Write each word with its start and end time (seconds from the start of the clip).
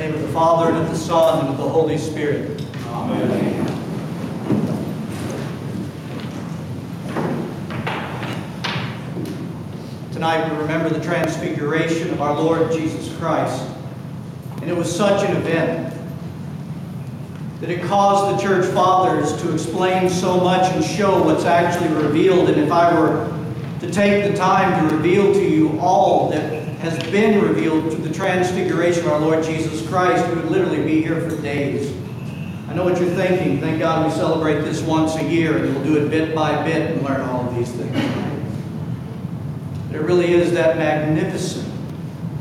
name 0.00 0.14
of 0.14 0.22
the 0.22 0.28
Father, 0.28 0.70
and 0.70 0.78
of 0.78 0.88
the 0.88 0.96
Son, 0.96 1.40
and 1.40 1.48
of 1.50 1.58
the 1.58 1.68
Holy 1.68 1.98
Spirit. 1.98 2.64
Amen. 2.86 3.66
Tonight 10.10 10.50
we 10.50 10.56
remember 10.56 10.88
the 10.88 11.04
transfiguration 11.04 12.08
of 12.12 12.22
our 12.22 12.34
Lord 12.34 12.72
Jesus 12.72 13.14
Christ. 13.18 13.62
And 14.62 14.70
it 14.70 14.74
was 14.74 14.90
such 14.90 15.28
an 15.28 15.36
event 15.36 15.94
that 17.60 17.68
it 17.68 17.82
caused 17.82 18.38
the 18.38 18.42
church 18.42 18.64
fathers 18.72 19.38
to 19.42 19.52
explain 19.52 20.08
so 20.08 20.40
much 20.40 20.72
and 20.72 20.82
show 20.82 21.22
what's 21.22 21.44
actually 21.44 21.94
revealed. 22.02 22.48
And 22.48 22.58
if 22.58 22.72
I 22.72 22.98
were 22.98 23.30
to 23.80 23.90
take 23.90 24.32
the 24.32 24.34
time 24.34 24.88
to 24.88 24.96
reveal 24.96 25.34
to 25.34 25.46
you 25.46 25.78
all 25.78 26.30
that 26.30 26.59
has 26.80 26.98
been 27.10 27.42
revealed 27.42 27.92
through 27.92 28.02
the 28.02 28.14
transfiguration 28.14 29.04
of 29.04 29.12
our 29.12 29.20
Lord 29.20 29.44
Jesus 29.44 29.86
Christ, 29.86 30.26
we 30.28 30.36
would 30.36 30.50
literally 30.50 30.82
be 30.82 31.02
here 31.02 31.28
for 31.28 31.40
days. 31.42 31.94
I 32.70 32.74
know 32.74 32.84
what 32.84 32.98
you're 32.98 33.14
thinking. 33.14 33.60
Thank 33.60 33.80
God 33.80 34.06
we 34.06 34.12
celebrate 34.16 34.62
this 34.62 34.80
once 34.80 35.14
a 35.16 35.24
year 35.24 35.58
and 35.58 35.74
we'll 35.74 35.84
do 35.84 36.02
it 36.02 36.08
bit 36.08 36.34
by 36.34 36.62
bit 36.64 36.92
and 36.92 37.02
learn 37.02 37.20
all 37.20 37.46
of 37.46 37.54
these 37.54 37.70
things. 37.70 37.92
But 39.88 39.96
it 39.96 40.02
really 40.04 40.32
is 40.32 40.52
that 40.52 40.78
magnificent 40.78 41.68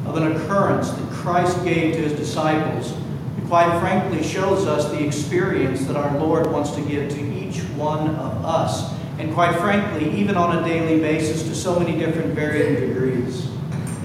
of 0.06 0.16
an 0.16 0.32
occurrence 0.32 0.90
that 0.92 1.10
Christ 1.12 1.62
gave 1.66 1.96
to 1.96 2.02
his 2.02 2.14
disciples 2.14 2.94
that 2.94 3.46
quite 3.48 3.78
frankly 3.82 4.24
shows 4.24 4.68
us 4.68 4.90
the 4.90 5.06
experience 5.06 5.86
that 5.86 5.98
our 5.98 6.18
Lord 6.18 6.50
wants 6.50 6.72
to 6.76 6.82
give 6.84 7.10
to 7.10 7.20
each 7.20 7.58
one 7.76 8.16
of 8.16 8.46
us. 8.46 8.94
And 9.18 9.34
quite 9.34 9.54
frankly, 9.58 10.18
even 10.18 10.38
on 10.38 10.60
a 10.60 10.64
daily 10.64 11.02
basis 11.02 11.44
to 11.44 11.54
so 11.54 11.78
many 11.78 12.00
different 12.00 12.34
varying 12.34 12.88
degrees. 12.88 13.49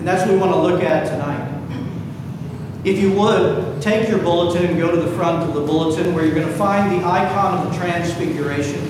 And 0.05 0.11
that's 0.11 0.27
what 0.27 0.35
we 0.35 0.39
want 0.39 0.53
to 0.53 0.59
look 0.59 0.83
at 0.83 1.07
tonight. 1.07 1.51
If 2.85 2.99
you 2.99 3.11
would, 3.13 3.81
take 3.81 4.07
your 4.07 4.19
bulletin 4.19 4.67
and 4.67 4.77
go 4.77 4.91
to 4.91 5.01
the 5.01 5.11
front 5.17 5.49
of 5.49 5.55
the 5.55 5.63
bulletin 5.63 6.13
where 6.13 6.27
you're 6.27 6.35
going 6.35 6.47
to 6.47 6.55
find 6.59 6.93
the 6.93 7.07
icon 7.07 7.67
of 7.67 7.73
the 7.73 7.79
Transfiguration. 7.79 8.81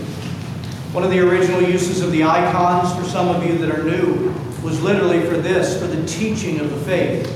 One 0.93 1.05
of 1.05 1.13
the 1.13 1.21
original 1.21 1.63
uses 1.63 2.01
of 2.01 2.11
the 2.11 2.25
icons, 2.25 2.93
for 2.99 3.09
some 3.09 3.29
of 3.29 3.47
you 3.47 3.57
that 3.59 3.71
are 3.71 3.85
new, 3.85 4.35
was 4.65 4.83
literally 4.83 5.21
for 5.21 5.37
this, 5.37 5.81
for 5.81 5.87
the 5.87 6.05
teaching 6.05 6.59
of 6.59 6.69
the 6.69 6.79
faith. 6.79 7.31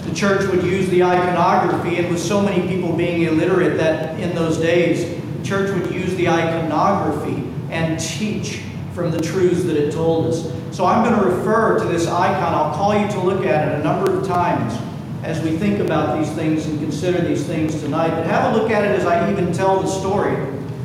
The 0.00 0.14
church 0.14 0.46
would 0.50 0.62
use 0.62 0.86
the 0.90 1.04
iconography, 1.04 1.96
and 2.00 2.10
with 2.10 2.20
so 2.20 2.42
many 2.42 2.68
people 2.68 2.94
being 2.94 3.22
illiterate 3.22 3.78
that 3.78 4.20
in 4.20 4.34
those 4.34 4.58
days, 4.58 5.18
the 5.38 5.42
church 5.42 5.70
would 5.70 5.90
use 5.90 6.14
the 6.16 6.28
iconography 6.28 7.50
and 7.70 7.98
teach 7.98 8.60
from 8.92 9.10
the 9.10 9.22
truths 9.22 9.64
that 9.64 9.78
it 9.78 9.90
told 9.90 10.26
us. 10.26 10.52
So 10.74 10.86
I'm 10.86 11.04
going 11.04 11.22
to 11.22 11.36
refer 11.36 11.78
to 11.78 11.84
this 11.84 12.08
icon. 12.08 12.52
I'll 12.52 12.74
call 12.74 12.98
you 12.98 13.06
to 13.06 13.20
look 13.20 13.46
at 13.46 13.68
it 13.68 13.78
a 13.78 13.84
number 13.84 14.18
of 14.18 14.26
times 14.26 14.76
as 15.22 15.40
we 15.40 15.56
think 15.56 15.78
about 15.78 16.18
these 16.18 16.28
things 16.32 16.66
and 16.66 16.80
consider 16.80 17.20
these 17.20 17.46
things 17.46 17.80
tonight. 17.80 18.10
But 18.10 18.26
have 18.26 18.52
a 18.52 18.58
look 18.58 18.72
at 18.72 18.82
it 18.82 18.98
as 18.98 19.06
I 19.06 19.30
even 19.30 19.52
tell 19.52 19.80
the 19.80 19.86
story 19.86 20.34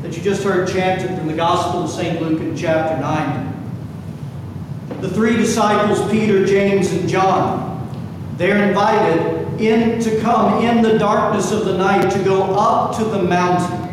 that 0.03 0.15
you 0.15 0.21
just 0.21 0.43
heard 0.43 0.69
chanted 0.69 1.17
from 1.17 1.25
the 1.25 1.33
Gospel 1.33 1.85
of 1.85 1.89
St. 1.89 2.21
Luke 2.21 2.39
in 2.39 2.55
chapter 2.55 3.01
9. 3.01 5.01
The 5.01 5.09
three 5.09 5.35
disciples, 5.35 6.07
Peter, 6.11 6.45
James, 6.45 6.91
and 6.91 7.09
John, 7.09 7.89
they're 8.37 8.67
invited 8.67 9.59
in 9.59 9.99
to 10.01 10.21
come 10.21 10.63
in 10.63 10.83
the 10.83 10.99
darkness 10.99 11.51
of 11.51 11.65
the 11.65 11.75
night 11.75 12.11
to 12.11 12.23
go 12.23 12.43
up 12.43 12.95
to 12.97 13.05
the 13.05 13.23
mountain 13.23 13.89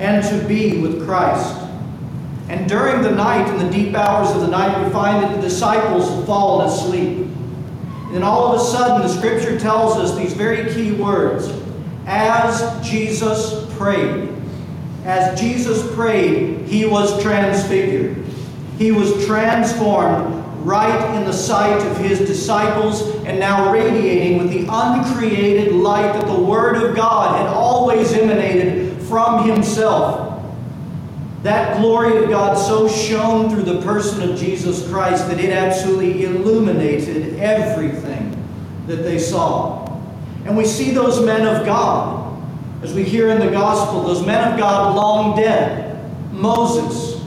and 0.00 0.22
to 0.22 0.46
be 0.46 0.82
with 0.82 1.06
Christ. 1.06 1.63
And 2.48 2.68
during 2.68 3.02
the 3.02 3.10
night, 3.10 3.48
in 3.48 3.58
the 3.58 3.72
deep 3.72 3.94
hours 3.94 4.30
of 4.34 4.42
the 4.42 4.48
night, 4.48 4.84
we 4.84 4.92
find 4.92 5.22
that 5.22 5.34
the 5.34 5.40
disciples 5.40 6.08
have 6.10 6.26
fallen 6.26 6.68
asleep. 6.68 7.26
And 8.12 8.22
all 8.22 8.54
of 8.54 8.60
a 8.60 8.64
sudden, 8.64 9.00
the 9.00 9.08
scripture 9.08 9.58
tells 9.58 9.96
us 9.96 10.16
these 10.16 10.34
very 10.34 10.72
key 10.72 10.92
words 10.92 11.50
as 12.06 12.86
Jesus 12.86 13.66
prayed. 13.76 14.30
As 15.04 15.38
Jesus 15.38 15.92
prayed, 15.94 16.66
he 16.66 16.84
was 16.84 17.20
transfigured. 17.22 18.24
He 18.78 18.92
was 18.92 19.26
transformed 19.26 20.42
right 20.64 21.16
in 21.16 21.24
the 21.24 21.32
sight 21.32 21.86
of 21.86 21.96
his 21.98 22.20
disciples 22.20 23.02
and 23.24 23.38
now 23.38 23.70
radiating 23.70 24.38
with 24.38 24.50
the 24.50 24.66
uncreated 24.70 25.74
light 25.74 26.12
that 26.14 26.26
the 26.26 26.40
Word 26.40 26.76
of 26.76 26.96
God 26.96 27.38
had 27.38 27.48
always 27.48 28.12
emanated 28.12 29.00
from 29.02 29.46
himself. 29.46 30.23
That 31.44 31.76
glory 31.78 32.16
of 32.24 32.30
God 32.30 32.54
so 32.54 32.88
shone 32.88 33.50
through 33.50 33.64
the 33.64 33.82
person 33.82 34.30
of 34.30 34.38
Jesus 34.38 34.88
Christ 34.88 35.28
that 35.28 35.38
it 35.38 35.50
absolutely 35.50 36.24
illuminated 36.24 37.38
everything 37.38 38.34
that 38.86 39.02
they 39.02 39.18
saw. 39.18 39.84
And 40.46 40.56
we 40.56 40.64
see 40.64 40.92
those 40.92 41.22
men 41.22 41.46
of 41.46 41.66
God, 41.66 42.42
as 42.82 42.94
we 42.94 43.04
hear 43.04 43.28
in 43.28 43.40
the 43.40 43.50
gospel, 43.50 44.04
those 44.04 44.24
men 44.24 44.52
of 44.52 44.58
God 44.58 44.96
long 44.96 45.36
dead. 45.36 46.10
Moses, 46.32 47.22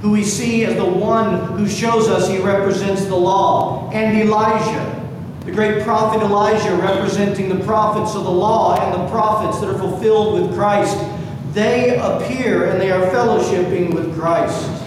who 0.00 0.12
we 0.12 0.22
see 0.22 0.64
as 0.64 0.76
the 0.76 0.84
one 0.84 1.58
who 1.58 1.68
shows 1.68 2.06
us 2.06 2.28
he 2.28 2.38
represents 2.38 3.04
the 3.06 3.16
law, 3.16 3.90
and 3.92 4.16
Elijah, 4.16 5.10
the 5.44 5.50
great 5.50 5.82
prophet 5.82 6.22
Elijah, 6.22 6.76
representing 6.76 7.48
the 7.48 7.64
prophets 7.64 8.14
of 8.14 8.22
the 8.22 8.30
law 8.30 8.80
and 8.80 8.94
the 8.94 9.10
prophets 9.10 9.58
that 9.58 9.70
are 9.70 9.78
fulfilled 9.78 10.40
with 10.40 10.54
Christ 10.54 10.96
they 11.54 11.96
appear 11.98 12.66
and 12.66 12.80
they 12.80 12.90
are 12.90 13.06
fellowshipping 13.12 13.94
with 13.94 14.18
Christ. 14.18 14.82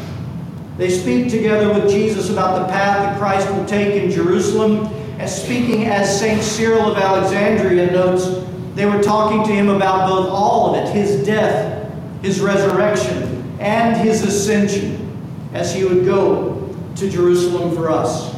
They 0.76 0.90
speak 0.90 1.32
together 1.32 1.74
with 1.74 1.90
Jesus 1.90 2.30
about 2.30 2.60
the 2.60 2.72
path 2.72 2.98
that 2.98 3.18
Christ 3.18 3.50
will 3.52 3.66
take 3.66 3.96
in 3.96 4.12
Jerusalem. 4.12 4.86
As 5.18 5.44
speaking 5.44 5.86
as 5.86 6.20
St. 6.20 6.44
Cyril 6.44 6.92
of 6.92 6.98
Alexandria 6.98 7.90
notes, 7.90 8.46
they 8.76 8.86
were 8.86 9.02
talking 9.02 9.44
to 9.46 9.52
him 9.52 9.70
about 9.70 10.10
both 10.10 10.30
all 10.30 10.76
of 10.76 10.84
it 10.84 10.94
his 10.94 11.26
death, 11.26 11.92
his 12.22 12.42
resurrection, 12.42 13.58
and 13.60 13.96
his 13.96 14.24
ascension 14.24 15.04
as 15.54 15.74
he 15.74 15.86
would 15.86 16.06
go 16.06 16.76
to 16.98 17.10
Jerusalem 17.10 17.74
for 17.74 17.90
us. 17.90 18.36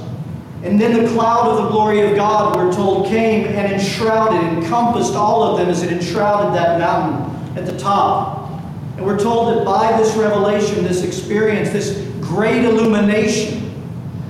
And 0.63 0.79
then 0.79 1.03
the 1.03 1.09
cloud 1.11 1.47
of 1.47 1.63
the 1.63 1.69
glory 1.71 2.07
of 2.07 2.15
God, 2.15 2.55
we're 2.55 2.71
told, 2.71 3.07
came 3.07 3.47
and 3.47 3.73
enshrouded, 3.73 4.41
encompassed 4.57 5.15
all 5.15 5.43
of 5.43 5.57
them 5.57 5.67
as 5.67 5.81
it 5.83 5.91
enshrouded 5.91 6.53
that 6.53 6.79
mountain 6.79 7.28
at 7.55 7.65
the 7.65 7.77
top. 7.77 8.49
And 8.97 9.05
we're 9.05 9.19
told 9.19 9.55
that 9.55 9.65
by 9.65 9.97
this 9.97 10.15
revelation, 10.15 10.83
this 10.83 11.03
experience, 11.03 11.69
this 11.69 12.05
great 12.19 12.65
illumination 12.65 13.65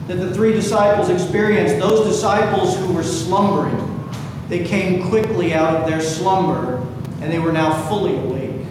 that 0.07 0.15
the 0.15 0.33
three 0.33 0.53
disciples 0.53 1.09
experienced, 1.09 1.79
those 1.79 2.07
disciples 2.07 2.77
who 2.77 2.93
were 2.93 3.03
slumbering, 3.03 3.85
they 4.47 4.63
came 4.63 5.07
quickly 5.09 5.53
out 5.53 5.75
of 5.75 5.87
their 5.87 6.01
slumber 6.01 6.85
and 7.21 7.31
they 7.31 7.39
were 7.39 7.51
now 7.51 7.87
fully 7.87 8.15
awake. 8.15 8.65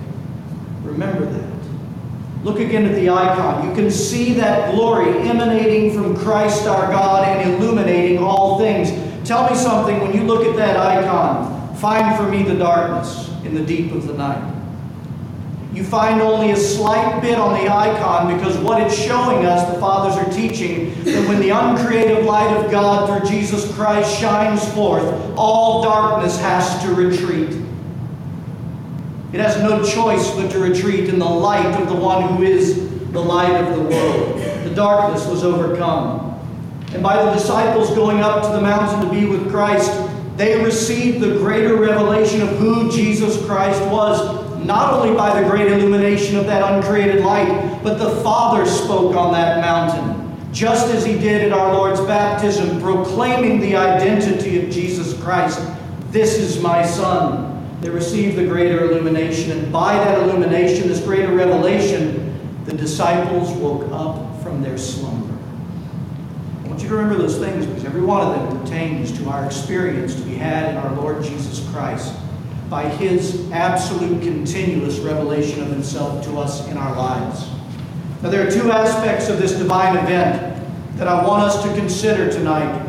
Remember 0.83 1.27
that. 1.27 1.49
Look 2.45 2.61
again 2.61 2.87
at 2.87 2.95
the 2.95 3.11
icon. 3.11 3.69
You 3.69 3.75
can 3.75 3.91
see 3.91 4.35
that 4.35 4.73
glory 4.73 5.29
emanating 5.29 5.93
from 5.93 6.17
Christ 6.17 6.67
our 6.67 6.91
God 6.91 7.27
and 7.27 7.55
illuminating 7.55 8.19
all 8.19 8.59
things. 8.59 8.91
Tell 9.29 9.51
me 9.51 9.57
something 9.57 10.01
when 10.01 10.15
you 10.15 10.23
look 10.23 10.47
at 10.47 10.57
that 10.57 10.77
icon. 10.77 11.75
Find 11.77 12.17
for 12.17 12.29
me 12.29 12.45
the 12.45 12.55
darkness 12.55 13.28
in 13.45 13.55
the 13.55 13.65
deep 13.65 13.93
of 13.93 14.07
the 14.07 14.15
night. 14.15 14.55
You 15.73 15.85
find 15.85 16.21
only 16.21 16.51
a 16.53 16.57
slight 16.57 17.21
bit 17.21 17.39
on 17.39 17.53
the 17.63 17.73
icon 17.73 18.35
because 18.35 18.57
what 18.59 18.83
it's 18.83 18.97
showing 18.97 19.45
us, 19.45 19.73
the 19.73 19.79
fathers 19.79 20.17
are 20.17 20.31
teaching, 20.33 20.93
that 21.05 21.29
when 21.29 21.41
the 21.41 21.51
uncreated 21.51 22.25
light 22.25 22.51
of 22.57 22.71
God 22.71 23.21
through 23.21 23.31
Jesus 23.31 23.73
Christ 23.75 24.19
shines 24.19 24.67
forth, 24.73 25.05
all 25.37 25.83
darkness 25.83 26.41
has 26.41 26.83
to 26.83 26.95
retreat. 26.95 27.51
It 29.33 29.41
has 29.41 29.63
no 29.63 29.85
choice 29.85 30.31
but 30.31 30.51
to 30.53 30.59
retreat 30.59 31.11
in 31.11 31.19
the 31.19 31.27
light 31.27 31.81
of 31.81 31.89
the 31.89 31.95
one 31.95 32.37
who 32.37 32.43
is 32.43 32.89
the 33.13 33.21
light 33.21 33.55
of 33.63 33.77
the 33.77 33.83
world. 33.83 34.39
The 34.65 34.75
darkness 34.75 35.27
was 35.27 35.45
overcome. 35.45 36.25
And 36.95 37.03
by 37.03 37.23
the 37.23 37.33
disciples 37.33 37.91
going 37.91 38.21
up 38.21 38.43
to 38.45 38.49
the 38.49 38.61
mountain 38.63 39.07
to 39.07 39.15
be 39.15 39.27
with 39.27 39.51
Christ, 39.51 39.93
they 40.39 40.63
received 40.65 41.19
the 41.19 41.33
greater 41.39 41.75
revelation 41.75 42.41
of 42.43 42.49
who 42.59 42.89
Jesus 42.93 43.45
Christ 43.45 43.83
was, 43.91 44.57
not 44.65 44.95
only 44.95 45.13
by 45.17 45.41
the 45.41 45.49
great 45.49 45.67
illumination 45.67 46.37
of 46.37 46.47
that 46.47 46.63
uncreated 46.73 47.25
light, 47.25 47.81
but 47.83 47.99
the 47.99 48.23
Father 48.23 48.65
spoke 48.65 49.17
on 49.17 49.33
that 49.33 49.61
mountain, 49.61 50.37
just 50.53 50.95
as 50.95 51.05
he 51.05 51.19
did 51.19 51.43
at 51.43 51.53
our 51.53 51.75
Lord's 51.75 52.01
baptism, 52.03 52.81
proclaiming 52.81 53.59
the 53.59 53.75
identity 53.75 54.65
of 54.65 54.71
Jesus 54.71 55.21
Christ. 55.21 55.61
This 56.13 56.39
is 56.39 56.63
my 56.63 56.87
Son. 56.87 57.81
They 57.81 57.91
received 57.91 58.37
the 58.37 58.47
greater 58.47 58.85
illumination, 58.85 59.51
and 59.51 59.73
by 59.73 59.95
that 59.95 60.23
illumination, 60.23 60.87
this 60.87 61.01
greater 61.01 61.33
revelation, 61.33 62.65
the 62.65 62.75
disciples 62.75 63.51
woke 63.59 63.91
up 63.91 64.41
from 64.41 64.63
their 64.63 64.79
slumber. 64.79 65.08
You 66.89 66.97
remember 66.97 67.19
those 67.19 67.37
things 67.37 67.67
because 67.67 67.85
every 67.85 68.01
one 68.01 68.27
of 68.27 68.35
them 68.35 68.61
pertains 68.63 69.13
to 69.19 69.29
our 69.29 69.45
experience 69.45 70.15
to 70.15 70.23
be 70.23 70.37
had 70.37 70.71
in 70.71 70.79
our 70.79 70.91
Lord 70.95 71.23
Jesus 71.23 71.69
Christ 71.69 72.15
by 72.71 72.89
his 72.89 73.51
absolute 73.53 74.23
continuous 74.23 74.99
revelation 75.01 75.61
of 75.61 75.69
himself 75.69 76.25
to 76.25 76.39
us 76.39 76.67
in 76.69 76.79
our 76.79 76.97
lives. 76.97 77.47
Now, 78.23 78.31
there 78.31 78.49
are 78.49 78.51
two 78.51 78.73
aspects 78.73 79.29
of 79.29 79.39
this 79.39 79.53
divine 79.53 79.99
event 79.99 80.67
that 80.97 81.09
I 81.09 81.27
want 81.27 81.43
us 81.43 81.63
to 81.63 81.75
consider 81.75 82.33
tonight, 82.33 82.83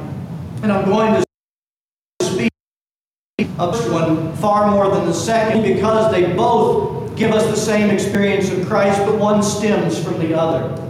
and 0.63 0.71
I'm 0.71 0.85
going 0.85 1.15
to 1.15 2.25
speak 2.25 2.51
of 3.57 3.73
this 3.73 3.91
one 3.91 4.33
far 4.37 4.71
more 4.71 4.95
than 4.95 5.07
the 5.07 5.13
second 5.13 5.63
because 5.63 6.09
they 6.09 6.31
both 6.35 7.17
give 7.17 7.33
us 7.33 7.45
the 7.47 7.57
same 7.57 7.89
experience 7.89 8.49
of 8.49 8.65
Christ, 8.65 8.97
but 8.99 9.17
one 9.17 9.43
stems 9.43 10.01
from 10.01 10.19
the 10.19 10.33
other. 10.33 10.88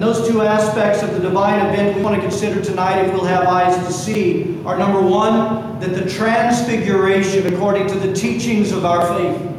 And 0.00 0.08
those 0.08 0.26
two 0.26 0.40
aspects 0.40 1.02
of 1.02 1.12
the 1.12 1.20
divine 1.20 1.60
event 1.66 1.94
we 1.94 2.02
want 2.02 2.16
to 2.16 2.22
consider 2.22 2.64
tonight, 2.64 3.02
if 3.02 3.12
we'll 3.12 3.26
have 3.26 3.46
eyes 3.46 3.76
to 3.86 3.92
see, 3.92 4.58
are 4.64 4.78
number 4.78 4.98
one, 4.98 5.78
that 5.78 5.92
the 5.92 6.08
transfiguration, 6.08 7.52
according 7.52 7.86
to 7.88 7.98
the 7.98 8.10
teachings 8.14 8.72
of 8.72 8.86
our 8.86 9.06
faith, 9.06 9.54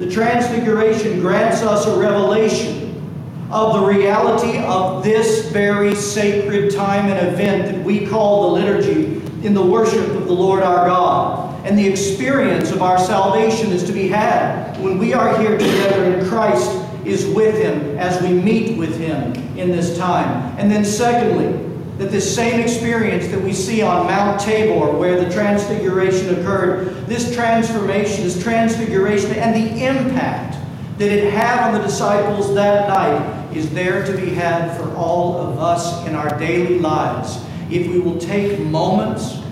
the 0.00 0.10
transfiguration 0.10 1.20
grants 1.20 1.62
us 1.62 1.86
a 1.86 1.96
revelation 1.96 3.06
of 3.52 3.74
the 3.74 3.86
reality 3.86 4.58
of 4.64 5.04
this 5.04 5.48
very 5.52 5.94
sacred 5.94 6.74
time 6.74 7.06
and 7.06 7.28
event 7.28 7.72
that 7.72 7.84
we 7.84 8.04
call 8.04 8.48
the 8.48 8.60
liturgy 8.60 9.22
in 9.46 9.54
the 9.54 9.64
worship 9.64 10.08
of 10.08 10.26
the 10.26 10.34
Lord 10.34 10.64
our 10.64 10.88
God. 10.88 11.64
And 11.64 11.78
the 11.78 11.86
experience 11.86 12.72
of 12.72 12.82
our 12.82 12.98
salvation 12.98 13.70
is 13.70 13.84
to 13.84 13.92
be 13.92 14.08
had 14.08 14.76
when 14.82 14.98
we 14.98 15.14
are 15.14 15.38
here 15.38 15.56
together 15.56 16.18
in 16.18 16.28
Christ 16.28 16.83
is 17.06 17.26
with 17.26 17.56
Him 17.56 17.98
as 17.98 18.22
we 18.22 18.32
meet 18.32 18.78
with 18.78 18.98
Him 18.98 19.32
in 19.56 19.70
this 19.70 19.96
time. 19.96 20.56
And 20.58 20.70
then, 20.70 20.84
secondly, 20.84 21.60
that 21.98 22.10
this 22.10 22.34
same 22.34 22.60
experience 22.60 23.28
that 23.28 23.40
we 23.40 23.52
see 23.52 23.82
on 23.82 24.06
Mount 24.06 24.40
Tabor, 24.40 24.96
where 24.96 25.22
the 25.22 25.32
transfiguration 25.32 26.38
occurred, 26.38 27.06
this 27.06 27.34
transformation, 27.34 28.24
this 28.24 28.42
transfiguration, 28.42 29.32
and 29.32 29.54
the 29.54 29.84
impact 29.84 30.56
that 30.98 31.10
it 31.10 31.32
had 31.32 31.68
on 31.68 31.74
the 31.74 31.80
disciples 31.80 32.54
that 32.54 32.88
night 32.88 33.56
is 33.56 33.70
there 33.70 34.04
to 34.04 34.16
be 34.16 34.30
had 34.30 34.76
for 34.76 34.92
all 34.96 35.36
of 35.36 35.58
us 35.58 36.06
in 36.06 36.14
our 36.14 36.36
daily 36.38 36.78
lives. 36.80 37.44
If 37.70 37.86
we 37.88 37.98
will 38.00 38.18
take 38.18 38.58
moments 38.60 39.43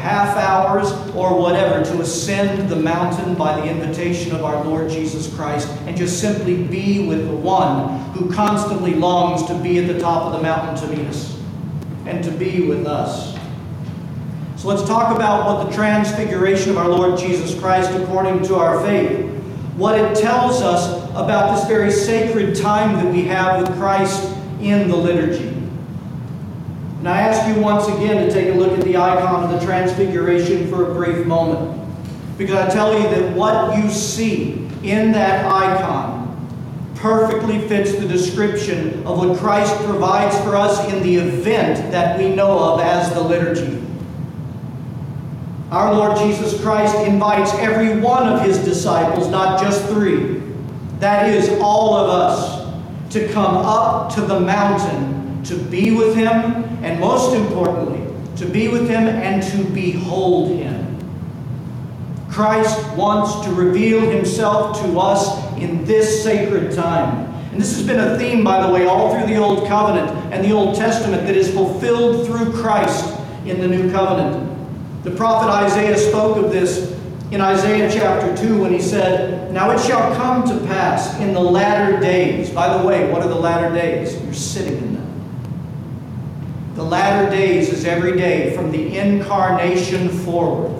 half 0.00 0.36
hours 0.36 0.90
or 1.14 1.38
whatever 1.38 1.84
to 1.84 2.00
ascend 2.00 2.70
the 2.70 2.76
mountain 2.76 3.34
by 3.34 3.60
the 3.60 3.66
invitation 3.66 4.34
of 4.34 4.42
our 4.42 4.64
Lord 4.64 4.90
Jesus 4.90 5.32
Christ 5.34 5.68
and 5.86 5.96
just 5.96 6.20
simply 6.20 6.62
be 6.62 7.06
with 7.06 7.26
the 7.26 7.36
one 7.36 8.00
who 8.12 8.32
constantly 8.32 8.94
longs 8.94 9.46
to 9.46 9.54
be 9.62 9.78
at 9.78 9.86
the 9.86 10.00
top 10.00 10.24
of 10.24 10.32
the 10.32 10.42
mountain 10.42 10.88
to 10.88 10.96
meet 10.96 11.06
us 11.06 11.38
and 12.06 12.24
to 12.24 12.30
be 12.30 12.66
with 12.66 12.86
us. 12.86 13.38
So 14.56 14.68
let's 14.68 14.86
talk 14.86 15.14
about 15.14 15.46
what 15.46 15.68
the 15.68 15.76
transfiguration 15.76 16.70
of 16.70 16.78
our 16.78 16.88
Lord 16.88 17.18
Jesus 17.18 17.58
Christ 17.58 17.90
according 17.92 18.42
to 18.44 18.56
our 18.56 18.82
faith, 18.82 19.26
what 19.76 19.98
it 19.98 20.16
tells 20.16 20.62
us 20.62 21.10
about 21.10 21.56
this 21.56 21.66
very 21.68 21.90
sacred 21.90 22.56
time 22.56 22.96
that 22.96 23.12
we 23.12 23.22
have 23.22 23.60
with 23.60 23.76
Christ 23.78 24.34
in 24.60 24.88
the 24.88 24.96
liturgy. 24.96 25.49
And 27.00 27.08
I 27.08 27.22
ask 27.22 27.48
you 27.48 27.62
once 27.62 27.88
again 27.88 28.28
to 28.28 28.30
take 28.30 28.54
a 28.54 28.58
look 28.58 28.78
at 28.78 28.84
the 28.84 28.98
icon 28.98 29.44
of 29.44 29.58
the 29.58 29.64
Transfiguration 29.64 30.68
for 30.68 30.90
a 30.90 30.94
brief 30.94 31.26
moment. 31.26 31.80
Because 32.36 32.56
I 32.56 32.68
tell 32.68 32.94
you 32.94 33.08
that 33.08 33.34
what 33.34 33.76
you 33.76 33.90
see 33.90 34.68
in 34.82 35.10
that 35.12 35.46
icon 35.46 36.20
perfectly 36.96 37.66
fits 37.68 37.96
the 37.96 38.06
description 38.06 39.06
of 39.06 39.16
what 39.16 39.38
Christ 39.38 39.74
provides 39.84 40.38
for 40.42 40.54
us 40.54 40.92
in 40.92 41.02
the 41.02 41.16
event 41.16 41.90
that 41.90 42.18
we 42.18 42.34
know 42.34 42.58
of 42.58 42.80
as 42.80 43.12
the 43.14 43.22
liturgy. 43.22 43.82
Our 45.70 45.94
Lord 45.94 46.18
Jesus 46.18 46.60
Christ 46.60 46.94
invites 47.06 47.54
every 47.54 47.98
one 47.98 48.28
of 48.28 48.42
his 48.42 48.58
disciples, 48.58 49.28
not 49.28 49.58
just 49.58 49.86
three, 49.86 50.42
that 50.98 51.30
is, 51.30 51.48
all 51.62 51.94
of 51.94 52.10
us, 52.10 53.12
to 53.14 53.26
come 53.28 53.56
up 53.56 54.14
to 54.14 54.20
the 54.20 54.38
mountain 54.38 55.20
to 55.44 55.56
be 55.56 55.92
with 55.92 56.14
Him, 56.14 56.69
and 56.82 57.00
most 57.00 57.34
importantly, 57.34 58.06
to 58.36 58.46
be 58.46 58.68
with 58.68 58.88
Him 58.88 59.06
and 59.06 59.42
to 59.42 59.64
behold 59.72 60.50
Him. 60.50 60.86
Christ 62.30 62.96
wants 62.96 63.44
to 63.46 63.52
reveal 63.52 64.00
Himself 64.00 64.80
to 64.82 64.98
us 64.98 65.56
in 65.56 65.84
this 65.84 66.22
sacred 66.22 66.74
time. 66.74 67.26
And 67.52 67.60
this 67.60 67.76
has 67.76 67.86
been 67.86 67.98
a 67.98 68.16
theme, 68.16 68.44
by 68.44 68.64
the 68.64 68.72
way, 68.72 68.86
all 68.86 69.14
through 69.14 69.26
the 69.26 69.36
Old 69.36 69.66
Covenant 69.66 70.10
and 70.32 70.44
the 70.44 70.52
Old 70.52 70.76
Testament 70.76 71.26
that 71.26 71.36
is 71.36 71.52
fulfilled 71.52 72.26
through 72.26 72.52
Christ 72.52 73.18
in 73.44 73.60
the 73.60 73.66
New 73.66 73.90
Covenant. 73.90 74.48
The 75.02 75.10
prophet 75.10 75.50
Isaiah 75.50 75.98
spoke 75.98 76.36
of 76.36 76.52
this 76.52 76.96
in 77.30 77.40
Isaiah 77.40 77.90
chapter 77.90 78.36
2 78.36 78.60
when 78.62 78.72
he 78.72 78.80
said, 78.80 79.52
Now 79.52 79.70
it 79.70 79.80
shall 79.80 80.14
come 80.14 80.46
to 80.48 80.66
pass 80.66 81.18
in 81.20 81.32
the 81.32 81.40
latter 81.40 81.98
days. 81.98 82.50
By 82.50 82.76
the 82.76 82.86
way, 82.86 83.10
what 83.10 83.22
are 83.22 83.28
the 83.28 83.34
latter 83.34 83.74
days? 83.74 84.20
You're 84.22 84.34
sitting 84.34 84.76
in 84.78 84.89
the 86.80 86.86
latter 86.86 87.30
days 87.30 87.68
is 87.68 87.84
every 87.84 88.16
day 88.16 88.56
from 88.56 88.72
the 88.72 88.96
incarnation 88.96 90.08
forward. 90.08 90.74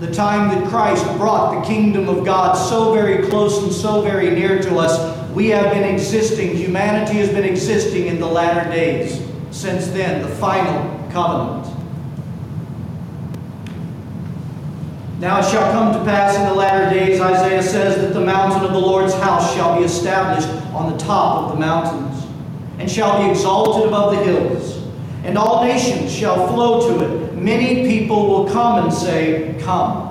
The 0.00 0.10
time 0.10 0.48
that 0.48 0.66
Christ 0.70 1.04
brought 1.18 1.60
the 1.60 1.66
kingdom 1.66 2.08
of 2.08 2.24
God 2.24 2.54
so 2.54 2.94
very 2.94 3.28
close 3.28 3.62
and 3.62 3.70
so 3.70 4.00
very 4.00 4.30
near 4.30 4.62
to 4.62 4.78
us, 4.78 5.30
we 5.32 5.48
have 5.48 5.74
been 5.74 5.84
existing, 5.84 6.56
humanity 6.56 7.18
has 7.18 7.28
been 7.28 7.44
existing 7.44 8.06
in 8.06 8.20
the 8.20 8.26
latter 8.26 8.70
days. 8.70 9.20
Since 9.50 9.88
then, 9.88 10.22
the 10.22 10.34
final 10.36 10.82
covenant. 11.10 11.66
Now 15.20 15.40
it 15.40 15.50
shall 15.50 15.70
come 15.72 15.92
to 15.92 16.02
pass 16.10 16.36
in 16.36 16.46
the 16.46 16.54
latter 16.54 16.88
days, 16.88 17.20
Isaiah 17.20 17.62
says, 17.62 17.96
that 17.96 18.14
the 18.14 18.24
mountain 18.24 18.64
of 18.64 18.72
the 18.72 18.80
Lord's 18.80 19.12
house 19.12 19.54
shall 19.54 19.78
be 19.78 19.84
established 19.84 20.48
on 20.72 20.90
the 20.90 20.96
top 20.96 21.42
of 21.42 21.52
the 21.52 21.60
mountains, 21.60 22.26
and 22.78 22.90
shall 22.90 23.22
be 23.22 23.30
exalted 23.30 23.86
above 23.86 24.16
the 24.16 24.24
hills 24.24 24.71
and 25.24 25.38
all 25.38 25.64
nations 25.64 26.12
shall 26.12 26.48
flow 26.48 26.88
to 26.88 27.04
it. 27.04 27.34
Many 27.34 27.86
people 27.86 28.28
will 28.28 28.50
come 28.50 28.84
and 28.84 28.92
say, 28.92 29.56
Come, 29.60 30.08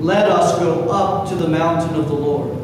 let 0.00 0.30
us 0.30 0.58
go 0.58 0.88
up 0.88 1.28
to 1.28 1.34
the 1.34 1.48
mountain 1.48 1.96
of 1.96 2.08
the 2.08 2.14
Lord, 2.14 2.56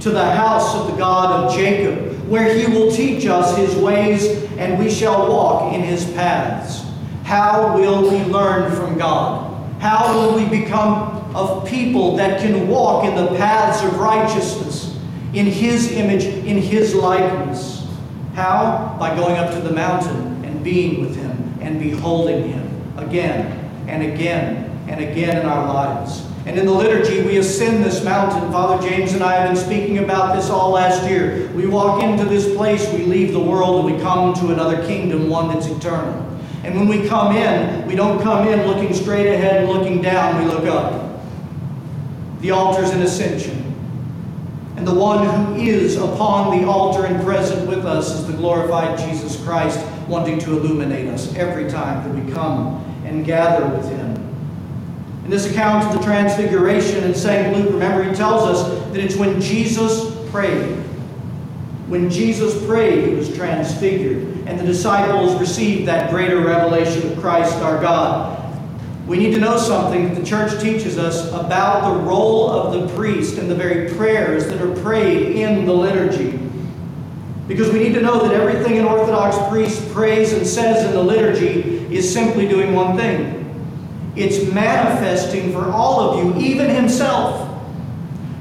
to 0.00 0.10
the 0.10 0.24
house 0.24 0.74
of 0.74 0.90
the 0.90 0.96
God 0.96 1.44
of 1.44 1.54
Jacob, 1.54 2.26
where 2.28 2.54
he 2.54 2.66
will 2.66 2.90
teach 2.90 3.26
us 3.26 3.56
his 3.56 3.74
ways, 3.76 4.44
and 4.56 4.78
we 4.78 4.90
shall 4.90 5.28
walk 5.28 5.74
in 5.74 5.82
his 5.82 6.10
paths. 6.12 6.84
How 7.24 7.76
will 7.76 8.10
we 8.10 8.24
learn 8.24 8.74
from 8.74 8.96
God? 8.96 9.52
How 9.80 10.14
will 10.14 10.36
we 10.36 10.48
become 10.48 11.14
of 11.34 11.68
people 11.68 12.16
that 12.16 12.40
can 12.40 12.66
walk 12.66 13.04
in 13.04 13.14
the 13.14 13.36
paths 13.36 13.82
of 13.84 13.98
righteousness, 13.98 14.98
in 15.34 15.44
his 15.44 15.92
image, 15.92 16.24
in 16.24 16.56
his 16.56 16.94
likeness? 16.94 17.86
How? 18.34 18.96
By 18.98 19.14
going 19.14 19.36
up 19.36 19.52
to 19.52 19.60
the 19.60 19.72
mountain 19.72 20.35
being 20.66 21.00
with 21.00 21.14
him 21.14 21.58
and 21.60 21.78
beholding 21.78 22.50
Him 22.50 22.98
again 22.98 23.86
and 23.86 24.02
again 24.02 24.68
and 24.88 25.00
again 25.00 25.40
in 25.40 25.46
our 25.46 25.72
lives. 25.72 26.26
And 26.44 26.58
in 26.58 26.66
the 26.66 26.72
liturgy, 26.72 27.22
we 27.22 27.38
ascend 27.38 27.84
this 27.84 28.04
mountain. 28.04 28.50
Father 28.50 28.88
James 28.88 29.12
and 29.12 29.22
I 29.22 29.34
have 29.34 29.48
been 29.48 29.64
speaking 29.64 29.98
about 29.98 30.34
this 30.34 30.50
all 30.50 30.70
last 30.70 31.08
year. 31.08 31.48
We 31.54 31.66
walk 31.66 32.02
into 32.02 32.24
this 32.24 32.52
place, 32.56 32.92
we 32.92 33.04
leave 33.04 33.32
the 33.32 33.40
world, 33.40 33.84
and 33.84 33.94
we 33.94 34.02
come 34.02 34.34
to 34.34 34.52
another 34.52 34.84
kingdom, 34.86 35.28
one 35.28 35.48
that's 35.48 35.66
eternal. 35.66 36.22
And 36.64 36.74
when 36.74 36.88
we 36.88 37.08
come 37.08 37.34
in, 37.36 37.86
we 37.86 37.94
don't 37.94 38.20
come 38.20 38.48
in 38.48 38.66
looking 38.66 38.92
straight 38.92 39.32
ahead 39.32 39.62
and 39.62 39.72
looking 39.72 40.02
down, 40.02 40.44
we 40.44 40.50
look 40.50 40.66
up. 40.66 41.20
The 42.40 42.50
altar's 42.50 42.90
an 42.90 43.02
ascension. 43.02 43.62
And 44.76 44.86
the 44.86 44.94
one 44.94 45.26
who 45.26 45.62
is 45.62 45.96
upon 45.96 46.60
the 46.60 46.68
altar 46.68 47.06
and 47.06 47.24
present 47.24 47.68
with 47.68 47.84
us 47.84 48.12
is 48.12 48.26
the 48.26 48.34
glorified 48.34 48.98
Jesus 48.98 49.42
Christ 49.44 49.80
wanting 50.08 50.38
to 50.40 50.52
illuminate 50.52 51.08
us 51.08 51.34
every 51.34 51.68
time 51.70 52.02
that 52.06 52.24
we 52.24 52.32
come 52.32 52.82
and 53.04 53.24
gather 53.24 53.66
with 53.74 53.88
Him. 53.88 54.16
In 55.24 55.30
this 55.30 55.50
account 55.50 55.84
of 55.86 55.92
the 55.92 56.04
Transfiguration 56.04 57.02
in 57.02 57.14
St. 57.14 57.56
Luke, 57.56 57.72
remember, 57.72 58.04
he 58.04 58.14
tells 58.14 58.42
us 58.44 58.92
that 58.92 59.00
it's 59.00 59.16
when 59.16 59.40
Jesus 59.40 60.14
prayed. 60.30 60.76
When 61.88 62.10
Jesus 62.10 62.64
prayed, 62.66 63.08
he 63.08 63.14
was 63.14 63.34
transfigured, 63.34 64.22
and 64.46 64.58
the 64.58 64.64
disciples 64.64 65.38
received 65.40 65.88
that 65.88 66.10
greater 66.10 66.40
revelation 66.40 67.10
of 67.10 67.18
Christ 67.18 67.54
our 67.56 67.80
God. 67.80 68.36
We 69.06 69.18
need 69.18 69.34
to 69.34 69.40
know 69.40 69.56
something 69.56 70.08
that 70.08 70.14
the 70.14 70.26
church 70.26 70.60
teaches 70.60 70.98
us 70.98 71.28
about 71.32 71.92
the 71.92 72.00
role 72.00 72.50
of 72.50 72.72
the 72.72 72.94
priest 72.96 73.38
and 73.38 73.48
the 73.48 73.54
very 73.54 73.94
prayers 73.94 74.46
that 74.48 74.60
are 74.60 74.74
prayed 74.82 75.36
in 75.36 75.64
the 75.64 75.72
liturgy. 75.72 76.45
Because 77.46 77.72
we 77.72 77.78
need 77.78 77.94
to 77.94 78.00
know 78.00 78.26
that 78.26 78.32
everything 78.32 78.78
an 78.78 78.84
Orthodox 78.84 79.36
priest 79.50 79.92
prays 79.92 80.32
and 80.32 80.46
says 80.46 80.84
in 80.84 80.92
the 80.92 81.02
liturgy 81.02 81.94
is 81.94 82.12
simply 82.12 82.48
doing 82.48 82.74
one 82.74 82.96
thing. 82.96 83.42
It's 84.16 84.52
manifesting 84.52 85.52
for 85.52 85.70
all 85.70 86.00
of 86.00 86.18
you, 86.24 86.44
even 86.44 86.68
himself, 86.68 87.48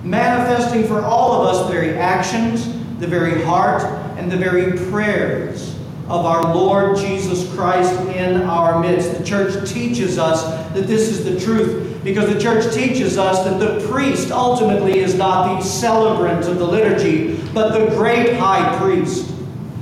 manifesting 0.03 0.87
for 0.87 1.01
all 1.01 1.41
of 1.41 1.47
us 1.47 1.67
the 1.67 1.73
very 1.73 1.97
actions, 1.97 2.65
the 2.99 3.07
very 3.07 3.43
heart, 3.43 3.83
and 4.17 4.31
the 4.31 4.37
very 4.37 4.77
prayers 4.89 5.74
of 6.07 6.25
our 6.25 6.53
Lord 6.53 6.97
Jesus 6.97 7.51
Christ 7.55 7.91
in 8.09 8.43
our 8.43 8.79
midst. 8.79 9.17
The 9.17 9.23
church 9.23 9.67
teaches 9.67 10.19
us 10.19 10.43
that 10.73 10.85
this 10.85 11.09
is 11.09 11.25
the 11.25 11.39
truth 11.39 12.03
because 12.03 12.31
the 12.31 12.39
church 12.39 12.71
teaches 12.73 13.17
us 13.17 13.43
that 13.43 13.59
the 13.59 13.87
priest 13.87 14.31
ultimately 14.31 14.99
is 14.99 15.15
not 15.15 15.57
the 15.57 15.65
celebrant 15.65 16.45
of 16.47 16.59
the 16.59 16.65
liturgy, 16.65 17.37
but 17.53 17.77
the 17.77 17.87
great 17.95 18.35
high 18.35 18.77
priest. 18.77 19.33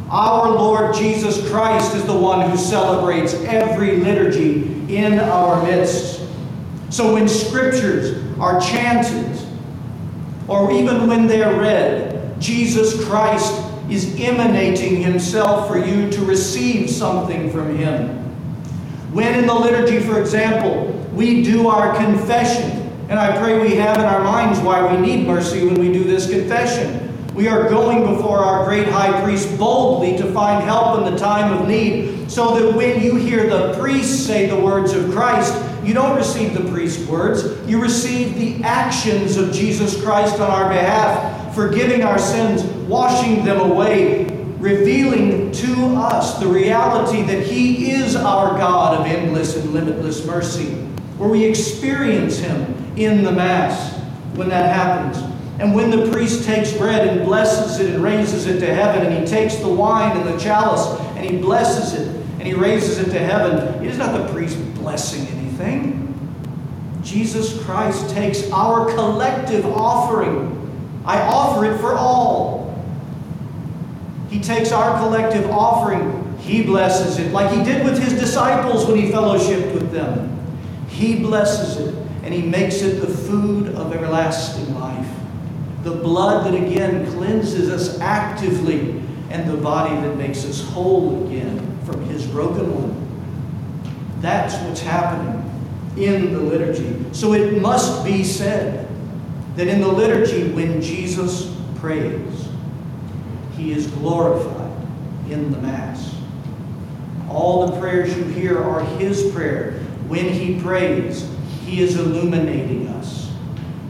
Our 0.10 0.50
Lord 0.50 0.96
Jesus 0.96 1.50
Christ 1.50 1.94
is 1.96 2.06
the 2.06 2.18
one 2.18 2.50
who 2.50 2.56
celebrates 2.56 3.34
every 3.34 3.98
liturgy 3.98 4.96
in 4.96 5.20
our 5.20 5.62
midst. 5.64 6.22
So 6.90 7.14
when 7.14 7.28
scriptures 7.28 8.24
are 8.40 8.62
chanted, 8.62 9.38
or 10.48 10.72
even 10.72 11.08
when 11.08 11.28
they're 11.28 11.60
read, 11.60 12.40
Jesus 12.40 13.04
Christ 13.06 13.63
is 13.90 14.20
emanating 14.20 15.02
himself 15.02 15.68
for 15.68 15.78
you 15.78 16.10
to 16.12 16.26
receive 16.26 16.90
something 16.90 17.52
from 17.52 17.78
him. 17.78 18.10
When 19.14 19.38
in 19.38 19.46
the 19.46 19.54
liturgy, 19.54 20.00
for 20.00 20.20
example, 20.20 20.88
we 21.14 21.44
do 21.44 21.68
our 21.68 21.96
confession, 21.96 22.92
and 23.10 23.20
I 23.20 23.38
pray 23.38 23.60
we 23.60 23.76
have 23.76 23.98
in 23.98 24.06
our 24.06 24.24
minds 24.24 24.60
why 24.60 24.92
we 24.92 25.00
need 25.00 25.28
mercy 25.28 25.66
when 25.66 25.80
we 25.80 25.92
do 25.94 26.04
this 26.04 26.30
confession. 26.30 27.00
We 27.36 27.48
are 27.48 27.70
going 27.70 28.16
before 28.16 28.40
our 28.40 28.66
great 28.66 28.88
high 28.88 29.22
priest 29.24 29.58
boldly 29.58 30.18
to 30.18 30.32
find 30.34 30.64
help 30.64 31.00
in 31.00 31.14
the 31.14 31.20
time 31.20 31.54
of 31.54 31.68
need, 31.68 32.32
so 32.32 32.58
that 32.58 32.76
when 32.76 33.02
you 33.02 33.16
hear 33.16 33.50
the 33.50 33.78
priest 33.78 34.26
say 34.26 34.48
the 34.48 34.60
words 34.60 34.94
of 34.94 35.12
Christ, 35.12 35.54
you 35.84 35.94
don't 35.94 36.16
receive 36.16 36.54
the 36.54 36.72
priest's 36.72 37.06
words, 37.08 37.44
you 37.70 37.82
receive 37.82 38.36
the 38.36 38.64
actions 38.64 39.36
of 39.38 39.52
Jesus 39.52 40.02
Christ 40.02 40.40
on 40.40 40.50
our 40.50 40.70
behalf, 40.70 41.54
forgiving 41.54 42.04
our 42.04 42.18
sins, 42.18 42.64
washing 42.88 43.44
them 43.46 43.60
away, 43.60 44.26
revealing 44.60 45.52
to 45.52 45.96
us 45.96 46.40
the 46.40 46.48
reality 46.48 47.22
that 47.24 47.46
He 47.46 47.92
is 47.92 48.16
our 48.16 48.58
God 48.58 49.00
of 49.00 49.06
endless 49.06 49.56
and 49.56 49.74
limitless 49.74 50.26
mercy, 50.26 50.74
where 51.18 51.30
we 51.30 51.44
experience 51.46 52.38
Him 52.38 52.94
in 52.98 53.24
the 53.24 53.32
Mass 53.32 53.98
when 54.36 54.50
that 54.50 54.74
happens. 54.74 55.18
And 55.60 55.76
when 55.76 55.92
the 55.92 56.12
priest 56.12 56.46
takes 56.46 56.74
bread 56.74 57.08
and 57.08 57.26
blesses 57.26 57.80
it 57.80 57.94
and 57.94 58.04
raises 58.04 58.48
it 58.48 58.60
to 58.60 58.74
heaven, 58.74 59.06
and 59.06 59.24
he 59.24 59.26
takes 59.26 59.56
the 59.58 59.70
wine 59.70 60.18
and 60.18 60.28
the 60.28 60.38
chalice 60.38 61.00
and 61.16 61.26
he 61.26 61.38
blesses 61.38 61.94
it 61.94 62.08
and 62.40 62.44
he 62.44 62.54
raises 62.54 62.98
it 63.00 63.12
to 63.12 63.20
heaven, 63.20 63.84
it 63.84 63.90
is 63.90 63.98
not 63.98 64.18
the 64.18 64.34
priest 64.34 64.58
blessing 64.76 65.28
anything. 65.28 66.00
Jesus 67.04 67.62
Christ 67.64 68.10
takes 68.10 68.50
our 68.52 68.92
collective 68.96 69.66
offering. 69.66 70.50
I 71.06 71.22
offer 71.22 71.66
it 71.66 71.78
for 71.80 71.94
all. 71.94 72.63
He 74.34 74.40
takes 74.40 74.72
our 74.72 74.98
collective 74.98 75.48
offering, 75.52 76.36
He 76.40 76.64
blesses 76.64 77.20
it, 77.20 77.32
like 77.32 77.56
He 77.56 77.64
did 77.64 77.86
with 77.86 78.02
His 78.02 78.20
disciples 78.20 78.88
when 78.88 78.98
He 78.98 79.12
fellowshiped 79.12 79.72
with 79.76 79.92
them. 79.92 80.44
He 80.88 81.20
blesses 81.20 81.78
it, 81.78 81.94
and 82.24 82.34
He 82.34 82.42
makes 82.42 82.82
it 82.82 83.00
the 83.00 83.08
food 83.08 83.68
of 83.76 83.94
everlasting 83.94 84.74
life. 84.74 85.08
The 85.84 85.92
blood 85.92 86.48
that 86.48 86.56
again 86.56 87.06
cleanses 87.12 87.70
us 87.70 88.00
actively, 88.00 89.04
and 89.30 89.48
the 89.48 89.58
body 89.58 89.94
that 90.02 90.18
makes 90.18 90.46
us 90.46 90.68
whole 90.70 91.28
again 91.28 91.80
from 91.86 92.04
His 92.06 92.26
broken 92.26 92.74
one. 92.74 94.20
That's 94.20 94.56
what's 94.66 94.82
happening 94.82 95.48
in 95.96 96.34
the 96.34 96.40
liturgy. 96.40 97.06
So 97.12 97.34
it 97.34 97.62
must 97.62 98.04
be 98.04 98.24
said 98.24 98.88
that 99.58 99.68
in 99.68 99.80
the 99.80 99.88
liturgy, 99.88 100.52
when 100.54 100.82
Jesus 100.82 101.56
prays, 101.76 102.48
he 103.64 103.72
is 103.72 103.88
glorified 103.88 104.72
in 105.30 105.50
the 105.52 105.58
Mass. 105.60 106.14
All 107.30 107.68
the 107.68 107.80
prayers 107.80 108.16
you 108.16 108.26
hear 108.26 108.62
are 108.62 108.82
his 108.98 109.32
prayer. 109.32 109.72
When 110.08 110.28
he 110.28 110.60
prays, 110.62 111.30
he 111.66 111.82
is 111.82 111.96
illuminating 111.98 112.88
us. 112.90 113.32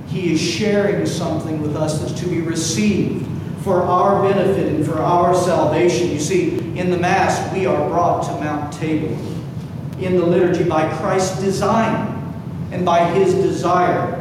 He 0.08 0.32
is 0.32 0.40
sharing 0.40 1.08
something 1.08 1.60
with 1.60 1.76
us 1.76 2.00
that's 2.00 2.20
to 2.22 2.28
be 2.28 2.42
received 2.42 3.28
for 3.64 3.82
our 3.82 4.22
benefit 4.22 4.68
and 4.68 4.86
for 4.86 5.00
our 5.00 5.34
salvation. 5.34 6.12
You 6.12 6.20
see, 6.20 6.60
in 6.78 6.92
the 6.92 6.98
Mass, 6.98 7.52
we 7.52 7.66
are 7.66 7.90
brought 7.90 8.24
to 8.28 8.32
Mount 8.44 8.72
Tabor 8.74 9.18
in 10.00 10.18
the 10.18 10.26
liturgy 10.26 10.66
by 10.66 10.96
Christ's 10.98 11.42
design 11.42 12.10
and 12.72 12.86
by 12.86 13.06
his 13.06 13.34
desire 13.34 14.14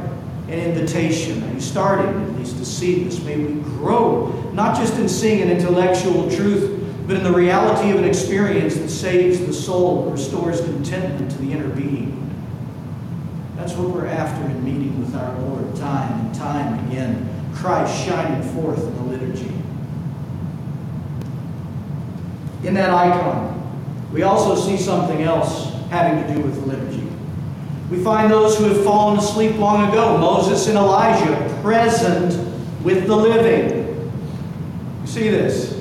and 0.48 0.60
invitation. 0.60 1.42
And 1.42 1.54
he's 1.54 1.70
starting 1.70 2.31
least 2.42 2.58
to 2.58 2.64
see 2.64 3.04
this. 3.04 3.22
May 3.22 3.36
we 3.36 3.60
grow, 3.62 4.50
not 4.52 4.76
just 4.76 4.98
in 4.98 5.08
seeing 5.08 5.42
an 5.42 5.50
intellectual 5.50 6.28
truth, 6.28 6.80
but 7.06 7.16
in 7.16 7.22
the 7.22 7.32
reality 7.32 7.90
of 7.90 7.98
an 7.98 8.04
experience 8.04 8.74
that 8.74 8.88
saves 8.88 9.38
the 9.40 9.52
soul 9.52 10.04
and 10.04 10.12
restores 10.12 10.60
contentment 10.60 11.30
to 11.30 11.38
the 11.38 11.52
inner 11.52 11.68
being. 11.68 12.18
That's 13.56 13.74
what 13.74 13.90
we're 13.90 14.08
after 14.08 14.44
in 14.44 14.64
meeting 14.64 14.98
with 14.98 15.14
our 15.14 15.38
Lord 15.38 15.76
time 15.76 16.26
and 16.26 16.34
time 16.34 16.88
again. 16.88 17.28
Christ 17.54 18.04
shining 18.04 18.42
forth 18.54 18.82
in 18.82 18.94
the 18.96 19.02
liturgy. 19.02 19.52
In 22.64 22.74
that 22.74 22.90
icon, 22.90 24.10
we 24.12 24.22
also 24.22 24.56
see 24.56 24.82
something 24.82 25.22
else 25.22 25.72
having 25.90 26.26
to 26.26 26.34
do 26.34 26.40
with 26.40 26.54
the 26.56 26.66
liturgy. 26.66 27.08
We 27.90 28.02
find 28.02 28.32
those 28.32 28.58
who 28.58 28.64
have 28.64 28.82
fallen 28.82 29.18
asleep 29.18 29.56
long 29.58 29.88
ago, 29.90 30.16
Moses 30.16 30.66
and 30.66 30.78
Elijah, 30.78 31.51
present 31.62 32.34
with 32.82 33.06
the 33.06 33.16
living. 33.16 34.12
You 35.00 35.06
see 35.06 35.30
this? 35.30 35.72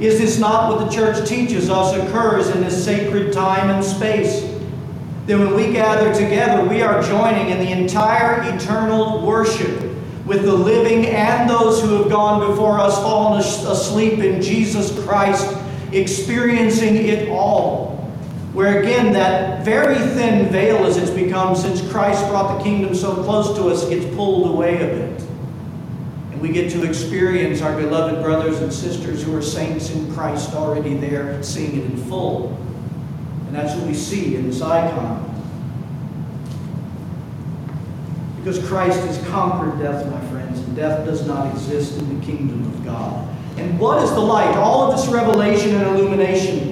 Is 0.00 0.18
this 0.18 0.38
not 0.38 0.68
what 0.68 0.84
the 0.84 0.90
church 0.90 1.28
teaches 1.28 1.70
us 1.70 1.94
occurs 1.94 2.48
in 2.48 2.62
this 2.62 2.84
sacred 2.84 3.32
time 3.32 3.70
and 3.70 3.84
space? 3.84 4.42
That 5.26 5.38
when 5.38 5.54
we 5.54 5.72
gather 5.72 6.12
together, 6.12 6.68
we 6.68 6.82
are 6.82 7.00
joining 7.02 7.50
in 7.50 7.58
the 7.58 7.70
entire 7.70 8.42
eternal 8.54 9.24
worship 9.24 9.80
with 10.26 10.44
the 10.44 10.52
living 10.52 11.06
and 11.06 11.48
those 11.48 11.80
who 11.80 12.02
have 12.02 12.10
gone 12.10 12.48
before 12.50 12.78
us, 12.78 12.96
fallen 12.98 13.38
asleep 13.40 14.18
in 14.20 14.40
Jesus 14.40 14.98
Christ, 15.04 15.56
experiencing 15.92 16.96
it 16.96 17.28
all. 17.28 17.91
Where 18.52 18.82
again, 18.82 19.14
that 19.14 19.64
very 19.64 19.94
thin 19.94 20.52
veil 20.52 20.84
as 20.84 20.98
it's 20.98 21.10
become 21.10 21.56
since 21.56 21.80
Christ 21.90 22.28
brought 22.28 22.58
the 22.58 22.64
kingdom 22.64 22.94
so 22.94 23.14
close 23.24 23.56
to 23.56 23.68
us 23.68 23.88
gets 23.88 24.04
pulled 24.14 24.50
away 24.50 24.74
a 24.76 24.86
bit. 24.94 25.22
And 26.32 26.40
we 26.42 26.50
get 26.50 26.70
to 26.72 26.86
experience 26.86 27.62
our 27.62 27.74
beloved 27.74 28.22
brothers 28.22 28.60
and 28.60 28.70
sisters 28.70 29.22
who 29.22 29.34
are 29.34 29.40
saints 29.40 29.90
in 29.90 30.12
Christ 30.12 30.52
already 30.52 30.94
there, 30.94 31.42
seeing 31.42 31.78
it 31.78 31.84
in 31.86 31.96
full. 31.96 32.58
And 33.46 33.56
that's 33.56 33.74
what 33.74 33.86
we 33.86 33.94
see 33.94 34.36
in 34.36 34.46
this 34.46 34.60
icon. 34.60 35.30
Because 38.36 38.58
Christ 38.68 39.00
has 39.00 39.24
conquered 39.28 39.78
death, 39.78 40.04
my 40.10 40.20
friends, 40.28 40.58
and 40.58 40.76
death 40.76 41.06
does 41.06 41.26
not 41.26 41.50
exist 41.54 41.96
in 41.96 42.20
the 42.20 42.26
kingdom 42.26 42.66
of 42.66 42.84
God. 42.84 43.28
And 43.56 43.78
what 43.78 44.02
is 44.02 44.10
the 44.10 44.20
light? 44.20 44.54
All 44.56 44.90
of 44.90 44.98
this 44.98 45.08
revelation 45.08 45.74
and 45.74 45.96
illumination 45.96 46.71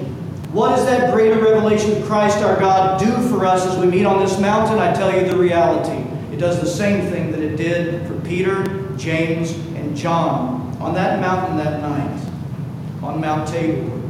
what 0.51 0.75
does 0.75 0.85
that 0.85 1.13
greater 1.13 1.41
revelation 1.41 1.95
of 1.95 2.05
Christ 2.07 2.39
our 2.39 2.59
God 2.59 2.99
do 2.99 3.09
for 3.29 3.45
us 3.45 3.65
as 3.65 3.77
we 3.77 3.85
meet 3.85 4.05
on 4.05 4.19
this 4.19 4.37
mountain? 4.37 4.79
I 4.79 4.93
tell 4.93 5.15
you 5.15 5.25
the 5.25 5.37
reality. 5.37 6.03
It 6.33 6.39
does 6.39 6.59
the 6.59 6.67
same 6.67 7.09
thing 7.09 7.31
that 7.31 7.39
it 7.39 7.55
did 7.55 8.05
for 8.05 8.19
Peter, 8.21 8.65
James, 8.97 9.51
and 9.75 9.95
John 9.95 10.75
on 10.81 10.93
that 10.95 11.21
mountain 11.21 11.55
that 11.57 11.79
night, 11.81 12.29
on 13.01 13.21
Mount 13.21 13.47
Tabor. 13.47 14.01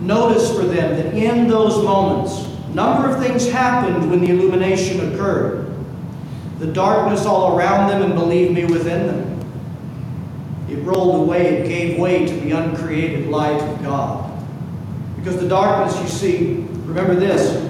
Notice 0.00 0.54
for 0.54 0.64
them 0.64 0.96
that 0.96 1.14
in 1.14 1.48
those 1.48 1.82
moments, 1.82 2.46
a 2.66 2.74
number 2.74 3.08
of 3.08 3.22
things 3.22 3.50
happened 3.50 4.10
when 4.10 4.20
the 4.20 4.30
illumination 4.30 5.12
occurred. 5.12 5.74
The 6.58 6.66
darkness 6.66 7.24
all 7.24 7.56
around 7.56 7.88
them, 7.88 8.02
and 8.02 8.14
believe 8.14 8.52
me, 8.52 8.66
within 8.66 9.06
them. 9.06 9.30
It 10.68 10.84
rolled 10.84 11.22
away, 11.22 11.58
it 11.58 11.68
gave 11.68 11.98
way 11.98 12.26
to 12.26 12.34
the 12.34 12.50
uncreated 12.50 13.28
light 13.28 13.62
of 13.62 13.82
God. 13.82 14.29
Because 15.20 15.40
the 15.40 15.48
darkness, 15.48 16.00
you 16.00 16.08
see, 16.08 16.66
remember 16.84 17.14
this 17.14 17.68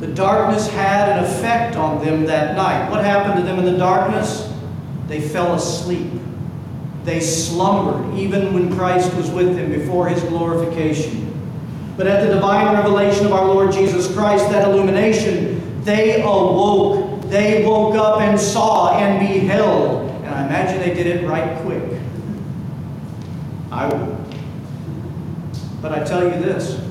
the 0.00 0.06
darkness 0.06 0.68
had 0.68 1.18
an 1.18 1.24
effect 1.24 1.74
on 1.74 2.04
them 2.04 2.24
that 2.26 2.54
night. 2.54 2.88
What 2.88 3.04
happened 3.04 3.40
to 3.40 3.42
them 3.42 3.58
in 3.58 3.64
the 3.64 3.76
darkness? 3.76 4.52
They 5.08 5.20
fell 5.20 5.54
asleep. 5.54 6.08
They 7.04 7.18
slumbered, 7.18 8.16
even 8.16 8.54
when 8.54 8.72
Christ 8.76 9.12
was 9.14 9.28
with 9.30 9.56
them 9.56 9.72
before 9.72 10.08
his 10.08 10.22
glorification. 10.24 11.24
But 11.96 12.06
at 12.06 12.24
the 12.24 12.34
divine 12.34 12.76
revelation 12.76 13.26
of 13.26 13.32
our 13.32 13.46
Lord 13.46 13.72
Jesus 13.72 14.12
Christ, 14.14 14.48
that 14.50 14.68
illumination, 14.68 15.82
they 15.82 16.22
awoke. 16.22 17.22
They 17.22 17.64
woke 17.66 17.96
up 17.96 18.20
and 18.20 18.38
saw 18.38 18.96
and 18.98 19.18
beheld. 19.18 20.10
And 20.22 20.32
I 20.32 20.46
imagine 20.46 20.78
they 20.78 20.94
did 20.94 21.06
it 21.06 21.26
right 21.26 21.58
quick. 21.62 22.00
I 23.72 23.88
would. 23.88 24.37
But 25.80 25.92
I 25.92 26.04
tell 26.04 26.24
you 26.24 26.40
this 26.40 26.82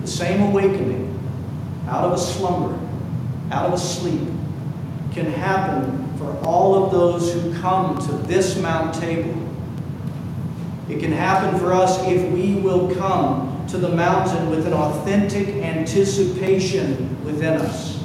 the 0.00 0.06
same 0.06 0.42
awakening 0.42 1.06
out 1.88 2.04
of 2.04 2.12
a 2.12 2.18
slumber, 2.18 2.78
out 3.50 3.66
of 3.66 3.74
a 3.74 3.78
sleep, 3.78 4.28
can 5.12 5.26
happen 5.26 6.16
for 6.16 6.36
all 6.44 6.84
of 6.84 6.92
those 6.92 7.32
who 7.32 7.54
come 7.60 7.98
to 8.06 8.12
this 8.26 8.58
Mount 8.58 8.94
Tabor. 8.94 9.36
It 10.88 11.00
can 11.00 11.12
happen 11.12 11.58
for 11.58 11.72
us 11.72 11.98
if 12.06 12.32
we 12.32 12.54
will 12.54 12.94
come 12.96 13.64
to 13.68 13.78
the 13.78 13.88
mountain 13.88 14.50
with 14.50 14.66
an 14.66 14.72
authentic 14.72 15.48
anticipation 15.48 17.24
within 17.24 17.54
us. 17.54 18.02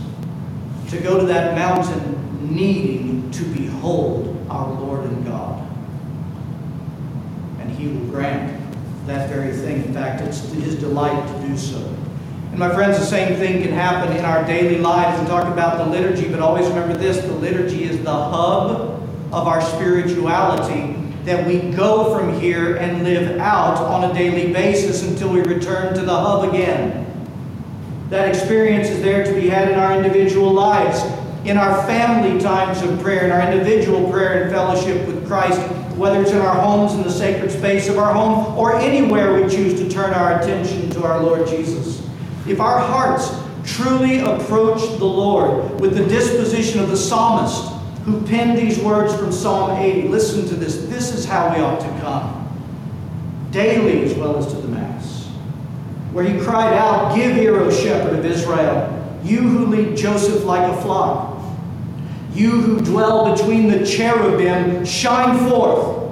To 0.89 0.99
go 0.99 1.19
to 1.19 1.25
that 1.27 1.55
mountain 1.55 2.55
needing 2.55 3.31
to 3.31 3.43
behold 3.45 4.45
our 4.49 4.71
Lord 4.79 5.05
and 5.05 5.25
God. 5.25 5.67
And 7.59 7.71
He 7.71 7.87
will 7.87 8.05
grant 8.07 8.54
that 9.07 9.29
very 9.29 9.53
thing. 9.53 9.83
In 9.83 9.93
fact, 9.93 10.21
it's 10.21 10.41
his 10.51 10.75
delight 10.75 11.27
to 11.27 11.47
do 11.47 11.57
so. 11.57 11.77
And 12.49 12.59
my 12.59 12.73
friends, 12.73 12.97
the 12.97 13.05
same 13.05 13.37
thing 13.37 13.61
can 13.61 13.71
happen 13.71 14.15
in 14.15 14.25
our 14.25 14.45
daily 14.45 14.77
lives. 14.77 15.19
We 15.19 15.27
talk 15.27 15.51
about 15.51 15.77
the 15.77 15.85
liturgy, 15.85 16.29
but 16.29 16.39
always 16.39 16.67
remember 16.67 16.95
this 16.95 17.17
the 17.17 17.33
liturgy 17.33 17.83
is 17.83 18.01
the 18.03 18.13
hub 18.13 19.03
of 19.31 19.47
our 19.47 19.61
spirituality 19.61 20.95
that 21.25 21.45
we 21.45 21.59
go 21.71 22.17
from 22.17 22.39
here 22.39 22.77
and 22.77 23.03
live 23.03 23.39
out 23.39 23.77
on 23.77 24.09
a 24.09 24.13
daily 24.13 24.53
basis 24.53 25.03
until 25.03 25.29
we 25.29 25.41
return 25.41 25.93
to 25.95 26.01
the 26.01 26.15
hub 26.15 26.47
again. 26.47 27.01
That 28.09 28.29
experience 28.29 28.87
is 28.87 29.01
there 29.01 29.25
to 29.25 29.33
be 29.33 29.49
had 29.49 29.69
in 29.69 29.79
our 29.79 29.97
individual 29.97 30.53
lives, 30.53 31.01
in 31.43 31.57
our 31.57 31.85
family 31.87 32.39
times 32.39 32.81
of 32.83 33.01
prayer, 33.01 33.25
in 33.25 33.31
our 33.31 33.51
individual 33.51 34.09
prayer 34.11 34.43
and 34.43 34.51
fellowship 34.51 35.05
with 35.07 35.27
Christ, 35.27 35.59
whether 35.97 36.21
it's 36.21 36.31
in 36.31 36.39
our 36.39 36.55
homes, 36.55 36.93
in 36.93 37.03
the 37.03 37.11
sacred 37.11 37.51
space 37.51 37.87
of 37.87 37.97
our 37.97 38.13
home, 38.13 38.57
or 38.57 38.75
anywhere 38.75 39.33
we 39.33 39.49
choose 39.49 39.79
to 39.79 39.89
turn 39.89 40.13
our 40.13 40.39
attention 40.39 40.89
to 40.91 41.05
our 41.05 41.21
Lord 41.21 41.47
Jesus. 41.47 42.05
If 42.47 42.59
our 42.59 42.79
hearts 42.79 43.31
truly 43.65 44.19
approach 44.19 44.81
the 44.99 45.05
Lord 45.05 45.79
with 45.79 45.97
the 45.97 46.05
disposition 46.05 46.79
of 46.79 46.89
the 46.89 46.97
psalmist 46.97 47.71
who 48.03 48.21
penned 48.27 48.57
these 48.57 48.79
words 48.79 49.15
from 49.15 49.31
Psalm 49.31 49.71
80, 49.71 50.09
listen 50.09 50.47
to 50.47 50.55
this. 50.55 50.85
This 50.85 51.11
is 51.11 51.25
how 51.25 51.53
we 51.53 51.61
ought 51.61 51.79
to 51.79 51.87
come 52.01 52.45
daily 53.51 54.03
as 54.03 54.13
well 54.15 54.37
as 54.37 54.47
to 54.47 54.55
the 54.55 54.67
Mass. 54.67 55.25
Where 56.11 56.25
he 56.25 56.39
cried 56.39 56.73
out, 56.73 57.15
Give 57.15 57.37
ear, 57.37 57.59
O 57.59 57.71
shepherd 57.71 58.19
of 58.19 58.25
Israel, 58.25 58.91
you 59.23 59.41
who 59.41 59.65
lead 59.65 59.97
Joseph 59.97 60.43
like 60.43 60.69
a 60.71 60.81
flock. 60.81 61.34
You 62.35 62.51
who 62.51 62.81
dwell 62.81 63.33
between 63.33 63.69
the 63.69 63.85
cherubim, 63.85 64.83
shine 64.85 65.49
forth. 65.49 66.03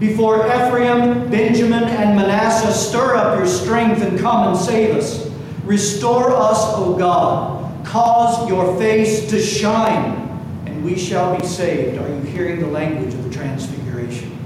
Before 0.00 0.44
Ephraim, 0.46 1.30
Benjamin, 1.30 1.84
and 1.84 2.16
Manasseh, 2.16 2.72
stir 2.72 3.14
up 3.14 3.38
your 3.38 3.46
strength 3.46 4.02
and 4.02 4.18
come 4.18 4.48
and 4.48 4.56
save 4.56 4.96
us. 4.96 5.30
Restore 5.64 6.32
us, 6.32 6.58
O 6.76 6.96
God. 6.98 7.86
Cause 7.86 8.48
your 8.48 8.76
face 8.78 9.30
to 9.30 9.40
shine, 9.40 10.28
and 10.66 10.84
we 10.84 10.98
shall 10.98 11.38
be 11.38 11.46
saved. 11.46 11.98
Are 11.98 12.08
you 12.08 12.20
hearing 12.22 12.60
the 12.60 12.66
language 12.66 13.14
of 13.14 13.24
the 13.24 13.30
Transfiguration? 13.30 14.36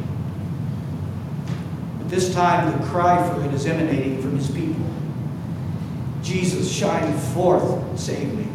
At 2.00 2.10
this 2.10 2.32
time, 2.34 2.78
the 2.78 2.86
cry 2.88 3.26
for 3.28 3.42
it 3.44 3.54
is 3.54 3.66
emanating 3.66 4.20
from 4.20 4.36
his 4.36 4.50
people 4.50 4.72
Jesus, 6.22 6.70
shine 6.70 7.18
forth, 7.18 7.98
save 7.98 8.32
me. 8.34 8.46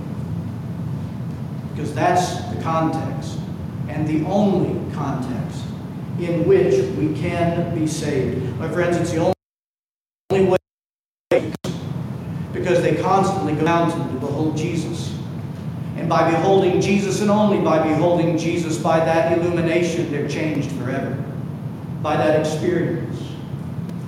Because 1.77 1.93
that's 1.93 2.41
the 2.55 2.59
context, 2.63 3.37
and 3.87 4.07
the 4.07 4.25
only 4.25 4.91
context 4.95 5.63
in 6.19 6.47
which 6.47 6.73
we 6.95 7.13
can 7.13 7.77
be 7.77 7.85
saved. 7.85 8.57
My 8.57 8.67
friends, 8.67 8.97
it's 8.97 9.11
the 9.11 9.31
only 10.31 10.49
way 10.49 11.53
because 12.51 12.81
they 12.81 12.95
constantly 12.95 13.53
go 13.53 13.61
mountain 13.61 14.11
to 14.11 14.19
behold 14.19 14.57
Jesus. 14.57 15.15
And 15.97 16.09
by 16.09 16.31
beholding 16.31 16.81
Jesus, 16.81 17.21
and 17.21 17.29
only 17.29 17.59
by 17.59 17.87
beholding 17.87 18.39
Jesus, 18.39 18.79
by 18.79 18.97
that 18.97 19.37
illumination, 19.37 20.11
they're 20.11 20.27
changed 20.27 20.71
forever. 20.71 21.23
By 22.01 22.17
that 22.17 22.39
experience. 22.39 23.21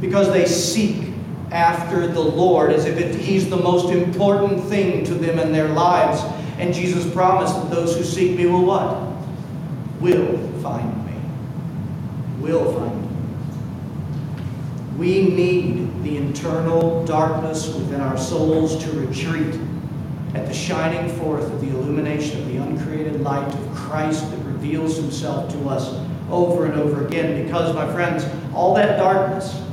Because 0.02 0.34
they 0.34 0.48
seek 0.48 1.14
after 1.52 2.08
the 2.08 2.20
Lord 2.20 2.72
as 2.72 2.86
if 2.86 2.98
it, 2.98 3.14
He's 3.14 3.48
the 3.48 3.58
most 3.58 3.94
important 3.94 4.64
thing 4.64 5.06
to 5.06 5.14
them 5.14 5.38
in 5.38 5.52
their 5.52 5.68
lives. 5.68 6.24
And 6.60 6.74
Jesus 6.74 7.12
promised 7.14 7.56
that 7.56 7.72
those 7.72 7.96
who 7.96 8.04
seek 8.04 8.38
me 8.38 8.46
will 8.46 8.66
what? 8.66 8.98
Will 10.02 10.38
find 10.62 11.06
me. 11.06 11.14
Will 12.40 12.74
find 12.74 13.02
me. 13.02 13.08
We 14.98 15.30
need 15.30 16.04
the 16.04 16.18
internal 16.18 17.06
darkness 17.06 17.74
within 17.74 18.02
our 18.02 18.18
souls 18.18 18.84
to 18.84 18.92
retreat 18.92 19.58
at 20.36 20.46
the 20.46 20.54
shining 20.54 21.10
forth 21.18 21.46
of 21.46 21.62
the 21.62 21.70
illumination 21.70 22.42
of 22.42 22.48
the 22.50 22.58
uncreated 22.58 23.22
light 23.22 23.48
of 23.48 23.76
Christ 23.76 24.30
that 24.30 24.40
reveals 24.40 24.98
himself 24.98 25.50
to 25.54 25.70
us 25.70 25.96
over 26.30 26.66
and 26.66 26.74
over 26.76 27.08
again. 27.08 27.42
Because, 27.46 27.74
my 27.74 27.90
friends, 27.94 28.26
all 28.54 28.74
that 28.76 28.98
darkness 28.98 29.64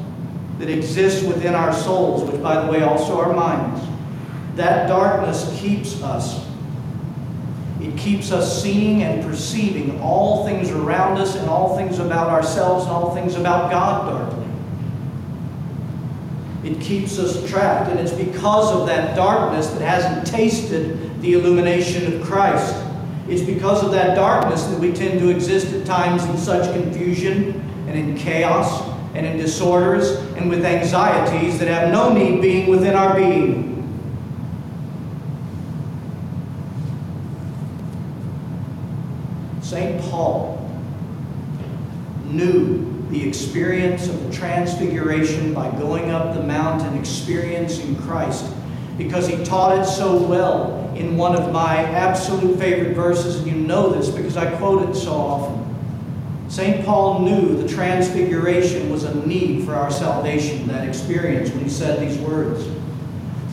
that 0.61 0.71
exists 0.71 1.25
within 1.27 1.57
our 1.57 1.73
souls, 1.73 2.31
which, 2.31 2.41
by 2.41 2.65
the 2.65 2.71
way, 2.71 2.83
also 2.83 3.21
our 3.21 3.35
minds, 3.35 3.85
that 4.55 4.87
darkness 4.87 5.53
keeps 5.61 6.01
us. 6.03 6.46
It 7.87 7.97
keeps 7.97 8.33
us 8.33 8.63
seeing 8.63 9.05
and 9.05 9.23
perceiving 9.23 10.01
all 10.01 10.45
things 10.45 10.71
around 10.73 11.19
us 11.19 11.37
and 11.37 11.49
all 11.49 11.77
things 11.77 12.01
about 12.01 12.29
ourselves 12.29 12.85
and 12.85 12.93
all 12.93 13.15
things 13.15 13.37
about 13.37 13.71
God 13.71 14.11
darkly. 14.11 14.47
It 16.69 16.81
keeps 16.81 17.21
us 17.21 17.49
trapped. 17.49 17.89
And 17.89 18.01
it's 18.01 18.13
because 18.13 18.75
of 18.75 18.89
that 18.89 19.15
darkness 19.15 19.69
that 19.69 19.83
hasn't 19.83 20.27
tasted 20.27 21.23
the 21.23 21.35
illumination 21.35 22.13
of 22.13 22.27
Christ. 22.27 22.75
It's 23.29 23.43
because 23.43 23.85
of 23.85 23.93
that 23.93 24.17
darkness 24.17 24.65
that 24.65 24.81
we 24.81 24.93
tend 24.93 25.21
to 25.21 25.29
exist 25.29 25.73
at 25.73 25.87
times 25.87 26.25
in 26.25 26.37
such 26.37 26.73
confusion 26.73 27.61
and 27.87 27.97
in 27.97 28.17
chaos 28.17 28.83
and 29.15 29.25
in 29.25 29.37
disorders 29.37 30.11
and 30.35 30.51
with 30.51 30.65
anxieties 30.65 31.61
that 31.61 31.69
have 31.69 31.93
no 31.93 32.13
need 32.13 32.43
being 32.43 32.69
within 32.69 32.97
our 32.97 33.15
being. 33.15 33.77
St. 39.67 40.01
Paul 40.17 40.59
knew 42.25 43.07
the 43.11 43.29
experience 43.29 44.09
of 44.09 44.25
the 44.25 44.33
transfiguration 44.35 45.53
by 45.53 45.71
going 45.73 46.11
up 46.11 46.35
the 46.35 46.43
mountain, 46.43 46.89
and 46.89 46.99
experiencing 46.99 47.97
Christ, 47.97 48.51
because 48.97 49.29
he 49.29 49.45
taught 49.45 49.79
it 49.79 49.85
so 49.85 50.17
well 50.23 50.91
in 50.97 51.19
one 51.19 51.37
of 51.37 51.53
my 51.53 51.85
absolute 51.85 52.59
favorite 52.59 52.95
verses, 52.95 53.37
and 53.37 53.47
you 53.47 53.57
know 53.57 53.91
this 53.91 54.09
because 54.09 54.39
I 54.39 54.57
quote 54.57 54.89
it 54.89 54.95
so 54.95 55.13
often. 55.13 55.77
St. 56.49 56.83
Paul 56.87 57.21
knew 57.21 57.55
the 57.61 57.69
transfiguration 57.69 58.91
was 58.91 59.05
a 59.05 59.15
need 59.27 59.67
for 59.67 59.75
our 59.75 59.91
salvation, 59.91 60.67
that 60.69 60.89
experience, 60.89 61.51
when 61.51 61.63
he 61.63 61.69
said 61.69 62.01
these 62.01 62.17
words. 62.21 62.67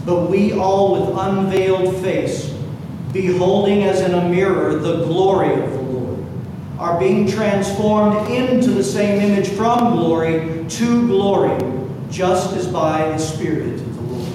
But 0.06 0.30
we 0.30 0.54
all, 0.54 0.94
with 0.94 1.18
unveiled 1.18 1.94
face, 2.02 2.56
beholding 3.12 3.84
as 3.84 4.00
in 4.00 4.14
a 4.14 4.30
mirror 4.30 4.76
the 4.76 5.04
glory 5.04 5.62
of 5.62 5.74
the 5.74 5.83
are 6.84 7.00
being 7.00 7.26
transformed 7.26 8.30
into 8.30 8.72
the 8.72 8.84
same 8.84 9.22
image 9.22 9.48
from 9.48 9.94
glory 9.94 10.66
to 10.68 11.08
glory, 11.08 11.58
just 12.12 12.54
as 12.58 12.68
by 12.68 13.08
the 13.08 13.18
Spirit 13.18 13.80
of 13.80 13.96
the 13.96 14.02
Lord. 14.02 14.34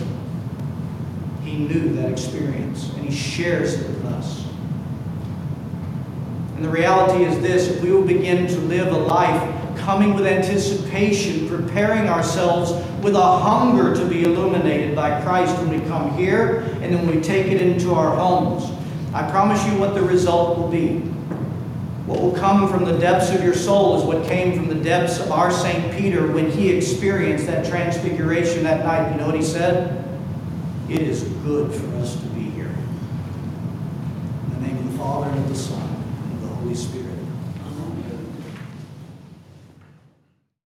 He 1.45 1.59
knew 1.59 1.95
that 1.97 2.11
experience, 2.11 2.89
and 2.95 3.05
He 3.05 3.15
shares 3.15 3.75
it 3.75 3.87
with 3.87 4.07
us. 4.07 4.47
And 6.57 6.65
the 6.65 6.71
reality 6.71 7.23
is 7.27 7.39
this 7.43 7.69
if 7.69 7.83
we 7.83 7.93
will 7.93 8.07
begin 8.07 8.47
to 8.47 8.59
live 8.61 8.95
a 8.95 8.97
life 8.97 9.77
coming 9.77 10.15
with 10.15 10.25
anticipation, 10.25 11.51
preparing 11.51 12.09
ourselves 12.09 12.73
with 13.03 13.15
a 13.15 13.39
hunger 13.41 13.95
to 13.95 14.07
be 14.07 14.23
illuminated 14.23 14.97
by 14.97 15.21
Christ 15.21 15.55
when 15.59 15.69
we 15.69 15.87
come 15.87 16.17
here 16.17 16.61
and 16.81 16.95
then 16.95 17.07
we 17.07 17.21
take 17.21 17.49
it 17.49 17.61
into 17.61 17.93
our 17.93 18.17
homes, 18.17 18.73
I 19.13 19.31
promise 19.31 19.63
you 19.67 19.79
what 19.79 19.95
the 19.95 20.03
result 20.03 20.57
will 20.57 20.69
be. 20.69 21.03
What 22.09 22.23
will 22.23 22.33
come 22.33 22.71
from 22.71 22.87
the 22.87 22.97
depths 22.99 23.29
of 23.35 23.45
your 23.45 23.53
soul 23.53 23.99
is 23.99 24.03
what 24.03 24.27
came 24.27 24.57
from 24.57 24.67
the 24.67 24.83
depths 24.83 25.21
of 25.21 25.31
our 25.31 25.51
St. 25.51 25.95
Peter 25.95 26.33
when 26.33 26.51
he 26.51 26.71
experienced 26.71 27.45
that 27.49 27.67
transfiguration 27.67 28.63
that 28.65 28.83
night. 28.83 29.13
You 29.13 29.19
know 29.19 29.27
what 29.27 29.35
he 29.35 29.43
said? 29.43 30.09
It 30.89 31.03
is 31.03 31.25
good 31.45 31.71
for 31.71 31.97
us 31.97 32.17
to 32.17 32.28